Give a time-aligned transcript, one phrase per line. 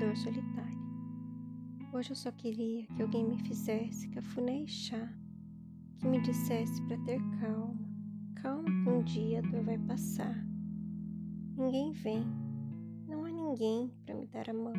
[0.00, 0.80] dor solitária.
[1.92, 5.12] Hoje eu só queria que alguém me fizesse cafuné e chá,
[5.98, 7.86] que me dissesse para ter calma,
[8.36, 10.34] calma que um dia a dor vai passar.
[11.54, 12.24] Ninguém vem,
[13.06, 14.72] não há ninguém para me dar a mão,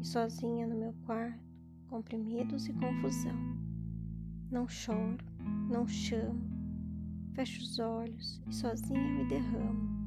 [0.00, 1.42] e sozinha no meu quarto,
[1.88, 3.34] comprimidos e confusão.
[4.52, 5.24] Não choro,
[5.68, 6.40] não chamo,
[7.34, 10.00] fecho os olhos e sozinha me derramo.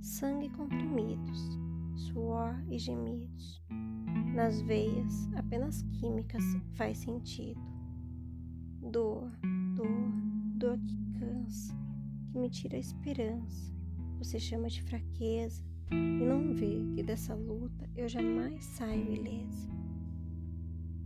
[0.00, 1.58] Sangue comprimidos,
[1.94, 3.62] suor e gemidos.
[4.34, 6.42] Nas veias, apenas químicas
[6.74, 7.60] faz sentido.
[8.90, 9.30] Dor,
[9.74, 10.12] dor,
[10.56, 11.74] dor que cansa,
[12.30, 13.72] que me tira a esperança.
[14.18, 19.70] Você chama de fraqueza e não vê que dessa luta eu jamais saio ilesa.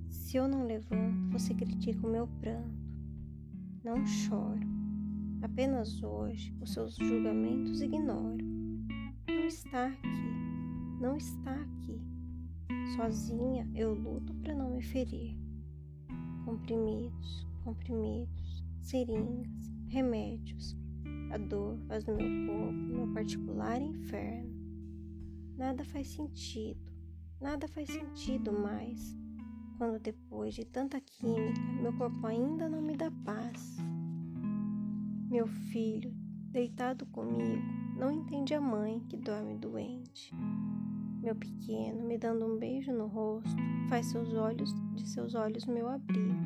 [0.09, 2.87] Se eu não levanto, você critica o meu pranto.
[3.83, 4.67] Não choro.
[5.43, 8.45] Apenas hoje os seus julgamentos ignoro.
[9.29, 10.36] Não está aqui
[11.01, 12.01] não está aqui.
[12.97, 15.39] Sozinha eu luto para não me ferir.
[16.45, 20.77] Comprimidos, comprimidos, seringas, remédios.
[21.33, 24.55] A dor faz do meu corpo meu particular inferno.
[25.57, 26.81] Nada faz sentido,
[27.41, 29.17] nada faz sentido mais
[29.77, 33.77] quando depois de tanta química meu corpo ainda não me dá paz.
[35.29, 36.15] Meu filho,
[36.51, 37.63] deitado comigo,
[37.99, 40.33] não entende a mãe que dorme doente.
[41.27, 43.57] Meu pequeno, me dando um beijo no rosto,
[43.89, 46.37] faz seus olhos de seus olhos meu abrigo.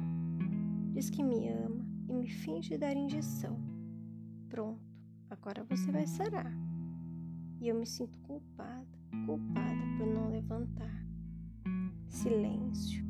[0.94, 3.60] Diz que me ama e me finge dar injeção.
[4.48, 4.80] Pronto,
[5.28, 6.50] agora você vai sarar.
[7.60, 8.88] E eu me sinto culpada,
[9.26, 11.06] culpada por não levantar.
[12.08, 13.04] Silêncio.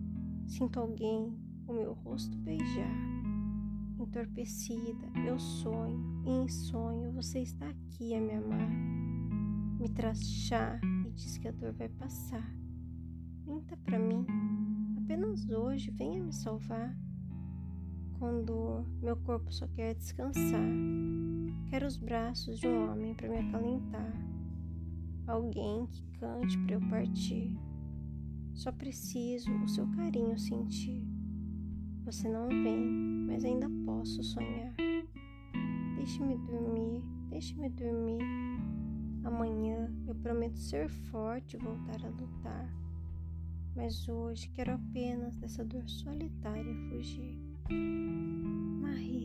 [0.48, 1.32] Sinto alguém
[1.68, 2.96] o meu rosto beijar.
[3.96, 8.70] Entorpecida, eu sonho e em sonho você está aqui a me amar.
[9.78, 10.18] Me traz
[11.10, 12.54] diz que a dor vai passar.
[13.46, 14.24] Minta para mim,
[14.96, 16.96] apenas hoje venha me salvar.
[18.44, 20.60] Dor, meu corpo só quer descansar.
[21.70, 24.12] Quero os braços de um homem para me acalentar.
[25.26, 27.56] Alguém que cante para eu partir.
[28.52, 31.08] Só preciso o seu carinho sentir.
[32.04, 32.78] Você não vem,
[33.26, 34.74] mas ainda posso sonhar.
[35.96, 38.18] Deixe-me dormir, deixe-me dormir.
[40.30, 42.72] Prometo ser forte e voltar a lutar.
[43.74, 47.36] Mas hoje quero apenas dessa dor solitária fugir.
[48.80, 49.19] Marie